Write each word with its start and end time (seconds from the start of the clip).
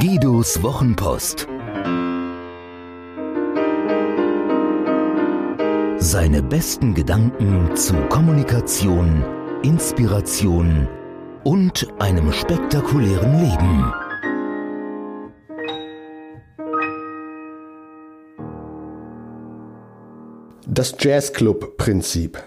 Guidos 0.00 0.62
Wochenpost. 0.62 1.46
Seine 5.98 6.42
besten 6.42 6.94
Gedanken 6.94 7.76
zu 7.76 7.92
Kommunikation, 8.08 9.22
Inspiration 9.62 10.88
und 11.44 11.86
einem 11.98 12.32
spektakulären 12.32 13.40
Leben. 13.40 13.92
Das 20.66 20.94
Jazzclub-Prinzip. 20.98 22.42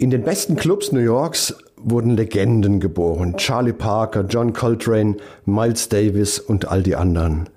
In 0.00 0.10
den 0.10 0.22
besten 0.22 0.54
Clubs 0.54 0.92
New 0.92 1.00
Yorks 1.00 1.56
wurden 1.76 2.16
Legenden 2.16 2.78
geboren. 2.78 3.36
Charlie 3.36 3.72
Parker, 3.72 4.24
John 4.28 4.52
Coltrane, 4.52 5.16
Miles 5.44 5.88
Davis 5.88 6.38
und 6.38 6.68
all 6.68 6.84
die 6.84 6.94
anderen. 6.94 7.48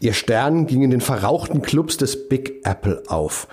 Ihr 0.00 0.12
Stern 0.12 0.66
ging 0.66 0.82
in 0.82 0.90
den 0.90 1.00
verrauchten 1.00 1.62
Clubs 1.62 1.96
des 1.96 2.28
Big 2.28 2.66
Apple 2.66 3.04
auf. 3.06 3.46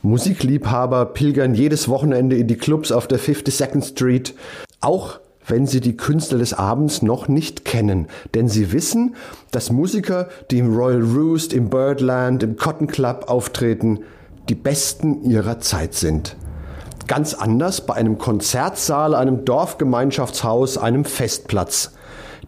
Musikliebhaber 0.00 1.04
pilgern 1.04 1.54
jedes 1.54 1.86
Wochenende 1.86 2.38
in 2.38 2.46
die 2.46 2.56
Clubs 2.56 2.90
auf 2.90 3.08
der 3.08 3.20
52nd 3.20 3.84
Street, 3.84 4.34
auch 4.80 5.20
wenn 5.46 5.66
sie 5.66 5.82
die 5.82 5.98
Künstler 5.98 6.38
des 6.38 6.54
Abends 6.54 7.02
noch 7.02 7.28
nicht 7.28 7.66
kennen, 7.66 8.06
denn 8.34 8.48
sie 8.48 8.72
wissen, 8.72 9.16
dass 9.50 9.70
Musiker, 9.70 10.30
die 10.50 10.60
im 10.60 10.74
Royal 10.74 11.02
Roost, 11.02 11.52
im 11.52 11.68
Birdland, 11.68 12.42
im 12.42 12.56
Cotton 12.56 12.86
Club 12.86 13.26
auftreten, 13.28 13.98
die 14.48 14.54
besten 14.54 15.24
ihrer 15.24 15.60
Zeit 15.60 15.92
sind. 15.92 16.36
Ganz 17.06 17.34
anders 17.34 17.86
bei 17.86 17.94
einem 17.94 18.18
Konzertsaal, 18.18 19.14
einem 19.14 19.44
Dorfgemeinschaftshaus, 19.44 20.76
einem 20.76 21.04
Festplatz. 21.04 21.92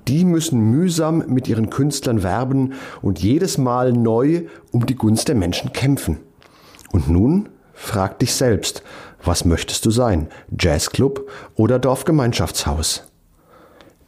Die 0.09 0.25
müssen 0.25 0.59
mühsam 0.59 1.25
mit 1.29 1.49
ihren 1.49 1.71
Künstlern 1.71 2.23
werben 2.23 2.73
und 3.03 3.21
jedes 3.21 3.59
Mal 3.59 3.93
neu 3.93 4.47
um 4.73 4.87
die 4.87 4.97
Gunst 4.97 5.29
der 5.29 5.35
Menschen 5.35 5.73
kämpfen. 5.73 6.19
Und 6.91 7.09
nun 7.09 7.51
frag 7.75 8.19
dich 8.19 8.35
selbst, 8.35 8.83
was 9.23 9.45
möchtest 9.45 9.85
du 9.85 9.91
sein? 9.91 10.29
Jazzclub 10.59 11.29
oder 11.55 11.79
Dorfgemeinschaftshaus? 11.79 13.05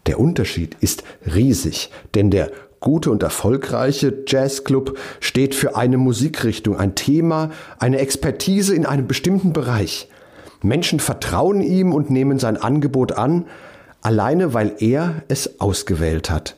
Der 0.06 0.18
Unterschied 0.18 0.76
ist 0.80 1.04
riesig, 1.32 1.90
denn 2.14 2.30
der 2.30 2.50
gute 2.80 3.10
und 3.10 3.22
erfolgreiche 3.22 4.24
Jazzclub 4.26 4.98
steht 5.20 5.54
für 5.54 5.76
eine 5.76 5.98
Musikrichtung, 5.98 6.76
ein 6.76 6.94
Thema, 6.94 7.50
eine 7.78 7.98
Expertise 7.98 8.74
in 8.74 8.86
einem 8.86 9.06
bestimmten 9.06 9.52
Bereich. 9.52 10.08
Menschen 10.62 11.00
vertrauen 11.00 11.62
ihm 11.62 11.92
und 11.92 12.10
nehmen 12.10 12.38
sein 12.38 12.56
Angebot 12.56 13.12
an, 13.12 13.46
alleine 14.02 14.54
weil 14.54 14.74
er 14.78 15.22
es 15.28 15.60
ausgewählt 15.60 16.30
hat. 16.30 16.56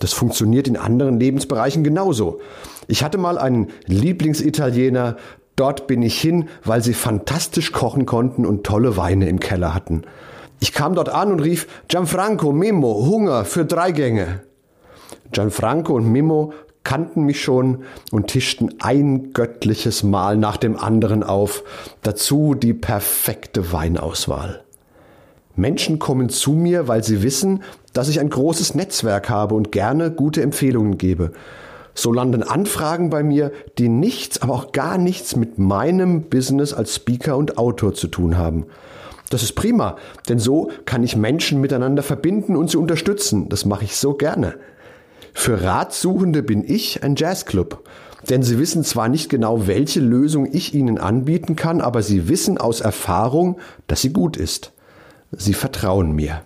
Das 0.00 0.12
funktioniert 0.12 0.68
in 0.68 0.76
anderen 0.76 1.20
Lebensbereichen 1.20 1.84
genauso. 1.84 2.40
Ich 2.88 3.04
hatte 3.04 3.18
mal 3.18 3.38
einen 3.38 3.68
Lieblingsitaliener, 3.86 5.16
dort 5.56 5.86
bin 5.86 6.02
ich 6.02 6.20
hin, 6.20 6.48
weil 6.64 6.82
sie 6.82 6.94
fantastisch 6.94 7.72
kochen 7.72 8.06
konnten 8.06 8.44
und 8.44 8.64
tolle 8.64 8.96
Weine 8.96 9.28
im 9.28 9.38
Keller 9.38 9.74
hatten. 9.74 10.02
Ich 10.60 10.72
kam 10.72 10.94
dort 10.94 11.08
an 11.08 11.32
und 11.32 11.40
rief 11.40 11.66
Gianfranco, 11.88 12.52
Mimo, 12.52 13.06
Hunger 13.06 13.44
für 13.44 13.64
drei 13.64 13.92
Gänge. 13.92 14.40
Gianfranco 15.32 15.94
und 15.94 16.10
Mimo 16.10 16.52
kannten 16.84 17.22
mich 17.24 17.42
schon 17.42 17.84
und 18.10 18.28
tischten 18.28 18.74
ein 18.80 19.32
göttliches 19.32 20.02
Mahl 20.02 20.36
nach 20.36 20.56
dem 20.56 20.76
anderen 20.76 21.22
auf, 21.22 21.62
dazu 22.02 22.54
die 22.54 22.74
perfekte 22.74 23.72
Weinauswahl. 23.72 24.62
Menschen 25.54 25.98
kommen 25.98 26.28
zu 26.28 26.52
mir, 26.52 26.88
weil 26.88 27.04
sie 27.04 27.22
wissen, 27.22 27.62
dass 27.92 28.08
ich 28.08 28.20
ein 28.20 28.30
großes 28.30 28.74
Netzwerk 28.74 29.28
habe 29.28 29.54
und 29.54 29.70
gerne 29.70 30.10
gute 30.10 30.42
Empfehlungen 30.42 30.96
gebe. 30.96 31.32
So 31.94 32.10
landen 32.10 32.42
Anfragen 32.42 33.10
bei 33.10 33.22
mir, 33.22 33.52
die 33.76 33.90
nichts, 33.90 34.40
aber 34.40 34.54
auch 34.54 34.72
gar 34.72 34.96
nichts 34.96 35.36
mit 35.36 35.58
meinem 35.58 36.22
Business 36.22 36.72
als 36.72 36.94
Speaker 36.94 37.36
und 37.36 37.58
Autor 37.58 37.92
zu 37.92 38.08
tun 38.08 38.38
haben. 38.38 38.64
Das 39.28 39.42
ist 39.42 39.54
prima, 39.54 39.96
denn 40.28 40.38
so 40.38 40.70
kann 40.84 41.02
ich 41.02 41.16
Menschen 41.16 41.60
miteinander 41.60 42.02
verbinden 42.02 42.56
und 42.56 42.70
sie 42.70 42.78
unterstützen. 42.78 43.48
Das 43.48 43.64
mache 43.66 43.84
ich 43.84 43.96
so 43.96 44.14
gerne. 44.14 44.54
Für 45.32 45.62
Ratsuchende 45.62 46.42
bin 46.42 46.64
ich 46.64 47.02
ein 47.02 47.16
Jazzclub. 47.16 47.84
Denn 48.28 48.42
sie 48.42 48.58
wissen 48.58 48.84
zwar 48.84 49.08
nicht 49.08 49.28
genau, 49.28 49.66
welche 49.66 50.00
Lösung 50.00 50.46
ich 50.50 50.74
ihnen 50.74 50.98
anbieten 50.98 51.56
kann, 51.56 51.80
aber 51.80 52.02
sie 52.02 52.28
wissen 52.28 52.56
aus 52.56 52.80
Erfahrung, 52.80 53.58
dass 53.88 54.00
sie 54.02 54.12
gut 54.12 54.36
ist. 54.36 54.72
Sie 55.32 55.54
vertrauen 55.54 56.12
mir. 56.12 56.42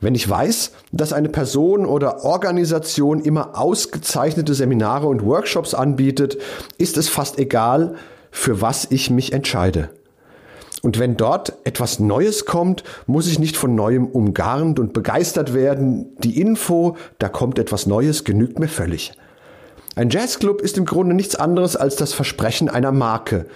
Wenn 0.00 0.14
ich 0.14 0.28
weiß, 0.28 0.72
dass 0.92 1.12
eine 1.12 1.28
Person 1.28 1.86
oder 1.86 2.24
Organisation 2.24 3.20
immer 3.20 3.58
ausgezeichnete 3.58 4.54
Seminare 4.54 5.06
und 5.06 5.24
Workshops 5.24 5.74
anbietet, 5.74 6.38
ist 6.78 6.96
es 6.96 7.08
fast 7.08 7.38
egal, 7.38 7.94
für 8.30 8.60
was 8.60 8.86
ich 8.90 9.10
mich 9.10 9.32
entscheide. 9.32 9.90
Und 10.84 10.98
wenn 10.98 11.16
dort 11.16 11.54
etwas 11.64 11.98
Neues 11.98 12.44
kommt, 12.44 12.84
muss 13.06 13.26
ich 13.26 13.38
nicht 13.38 13.56
von 13.56 13.74
neuem 13.74 14.06
umgarnt 14.06 14.78
und 14.78 14.92
begeistert 14.92 15.54
werden. 15.54 16.14
Die 16.18 16.38
Info, 16.38 16.98
da 17.18 17.30
kommt 17.30 17.58
etwas 17.58 17.86
Neues, 17.86 18.24
genügt 18.24 18.58
mir 18.58 18.68
völlig. 18.68 19.14
Ein 19.96 20.10
Jazzclub 20.10 20.60
ist 20.60 20.76
im 20.76 20.84
Grunde 20.84 21.14
nichts 21.14 21.36
anderes 21.36 21.74
als 21.74 21.96
das 21.96 22.12
Versprechen 22.12 22.68
einer 22.68 22.92
Marke. 22.92 23.46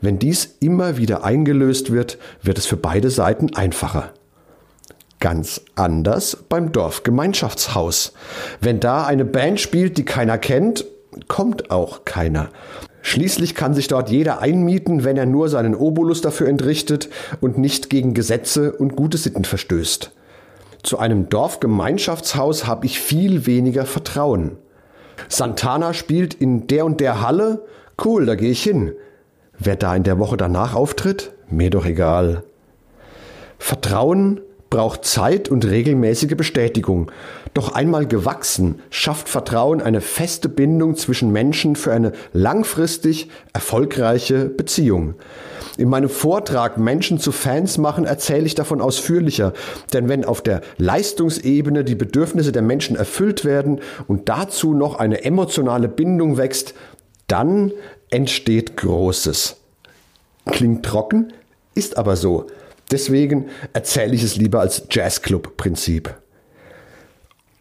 Wenn 0.00 0.18
dies 0.18 0.56
immer 0.58 0.96
wieder 0.96 1.22
eingelöst 1.22 1.92
wird, 1.92 2.18
wird 2.42 2.58
es 2.58 2.66
für 2.66 2.76
beide 2.76 3.10
Seiten 3.10 3.54
einfacher. 3.54 4.10
Ganz 5.20 5.60
anders 5.76 6.38
beim 6.48 6.72
Dorfgemeinschaftshaus. 6.72 8.14
Wenn 8.60 8.80
da 8.80 9.06
eine 9.06 9.24
Band 9.24 9.60
spielt, 9.60 9.96
die 9.96 10.04
keiner 10.04 10.38
kennt, 10.38 10.86
kommt 11.28 11.70
auch 11.70 12.04
keiner. 12.04 12.48
Schließlich 13.06 13.54
kann 13.54 13.74
sich 13.74 13.86
dort 13.86 14.08
jeder 14.08 14.40
einmieten, 14.40 15.04
wenn 15.04 15.18
er 15.18 15.26
nur 15.26 15.50
seinen 15.50 15.74
Obolus 15.74 16.22
dafür 16.22 16.48
entrichtet 16.48 17.10
und 17.42 17.58
nicht 17.58 17.90
gegen 17.90 18.14
Gesetze 18.14 18.72
und 18.72 18.96
gute 18.96 19.18
Sitten 19.18 19.44
verstößt. 19.44 20.10
Zu 20.82 20.98
einem 20.98 21.28
Dorfgemeinschaftshaus 21.28 22.66
habe 22.66 22.86
ich 22.86 22.98
viel 22.98 23.44
weniger 23.44 23.84
Vertrauen. 23.84 24.56
Santana 25.28 25.92
spielt 25.92 26.32
in 26.32 26.66
der 26.66 26.86
und 26.86 26.98
der 26.98 27.20
Halle, 27.20 27.66
cool, 28.02 28.24
da 28.24 28.36
gehe 28.36 28.50
ich 28.50 28.62
hin. 28.62 28.92
Wer 29.58 29.76
da 29.76 29.94
in 29.94 30.04
der 30.04 30.18
Woche 30.18 30.38
danach 30.38 30.74
auftritt, 30.74 31.34
mir 31.50 31.68
doch 31.68 31.84
egal. 31.84 32.42
Vertrauen 33.58 34.40
braucht 34.74 35.04
Zeit 35.04 35.48
und 35.48 35.64
regelmäßige 35.64 36.34
Bestätigung. 36.34 37.12
Doch 37.54 37.76
einmal 37.76 38.08
gewachsen, 38.08 38.80
schafft 38.90 39.28
Vertrauen 39.28 39.80
eine 39.80 40.00
feste 40.00 40.48
Bindung 40.48 40.96
zwischen 40.96 41.30
Menschen 41.30 41.76
für 41.76 41.92
eine 41.92 42.10
langfristig 42.32 43.30
erfolgreiche 43.52 44.46
Beziehung. 44.46 45.14
In 45.76 45.88
meinem 45.88 46.08
Vortrag 46.08 46.76
Menschen 46.76 47.20
zu 47.20 47.30
Fans 47.30 47.78
machen 47.78 48.04
erzähle 48.04 48.46
ich 48.46 48.56
davon 48.56 48.80
ausführlicher, 48.80 49.52
denn 49.92 50.08
wenn 50.08 50.24
auf 50.24 50.42
der 50.42 50.60
Leistungsebene 50.76 51.84
die 51.84 51.94
Bedürfnisse 51.94 52.50
der 52.50 52.62
Menschen 52.62 52.96
erfüllt 52.96 53.44
werden 53.44 53.78
und 54.08 54.28
dazu 54.28 54.74
noch 54.74 54.96
eine 54.96 55.22
emotionale 55.24 55.86
Bindung 55.86 56.36
wächst, 56.36 56.74
dann 57.28 57.70
entsteht 58.10 58.76
Großes. 58.76 59.54
Klingt 60.46 60.84
trocken, 60.84 61.32
ist 61.76 61.96
aber 61.96 62.16
so. 62.16 62.48
Deswegen 62.90 63.48
erzähle 63.72 64.14
ich 64.14 64.22
es 64.22 64.36
lieber 64.36 64.60
als 64.60 64.86
Jazzclub-Prinzip. 64.90 66.14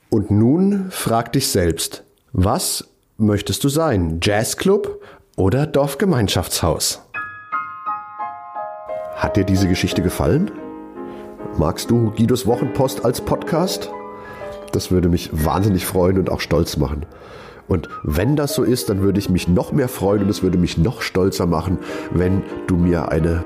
Und 0.09 0.29
nun 0.29 0.91
frag 0.91 1.33
dich 1.33 1.47
selbst, 1.47 2.03
was 2.33 2.87
möchtest 3.17 3.63
du 3.63 3.69
sein? 3.69 4.19
Jazzclub 4.21 5.01
oder 5.35 5.65
Dorfgemeinschaftshaus? 5.65 7.01
Hat 9.15 9.37
dir 9.37 9.43
diese 9.43 9.67
Geschichte 9.67 10.01
gefallen? 10.01 10.51
Magst 11.57 11.89
du 11.89 12.11
Guidos 12.11 12.45
Wochenpost 12.45 13.05
als 13.05 13.21
Podcast? 13.21 13.89
Das 14.71 14.91
würde 14.91 15.07
mich 15.07 15.29
wahnsinnig 15.31 15.85
freuen 15.85 16.17
und 16.17 16.29
auch 16.29 16.41
stolz 16.41 16.77
machen. 16.77 17.05
Und 17.67 17.89
wenn 18.03 18.35
das 18.35 18.53
so 18.53 18.63
ist, 18.63 18.89
dann 18.89 19.01
würde 19.01 19.19
ich 19.19 19.29
mich 19.29 19.47
noch 19.47 19.71
mehr 19.71 19.87
freuen 19.87 20.23
und 20.23 20.29
es 20.29 20.43
würde 20.43 20.57
mich 20.57 20.77
noch 20.77 21.01
stolzer 21.01 21.45
machen, 21.45 21.77
wenn 22.11 22.43
du 22.67 22.75
mir 22.75 23.09
eine 23.09 23.45